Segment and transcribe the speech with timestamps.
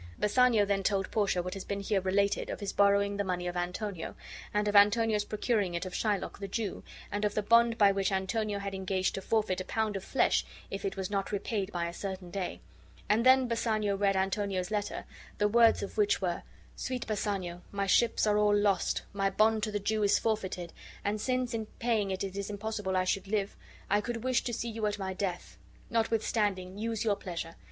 [0.17, 3.55] Bassanio then told Portia what has been here related, of his borrowing the money of
[3.55, 4.15] Antonio,
[4.51, 8.11] and of Antonio's procuring it of Shylock the Jew, and of the bond by which
[8.11, 11.85] Antonio had engaged to forfeit a pound of flesh if it was not repaid by
[11.87, 12.61] a certain day:
[13.09, 15.05] and then Bassanio read Antonio's letter,
[15.37, 16.41] the words of which were:
[16.75, 20.73] 'Sweet Bassanio, my ships are all lost, my bond to the Jew is forfeited,
[21.05, 23.55] and since in paying it is impossible I should live,
[23.87, 25.59] I could wish, to see you at my death;
[25.91, 27.53] notwithstanding, use your pleasure.